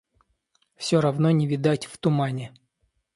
[0.77, 2.51] Все равно не видать в тумане.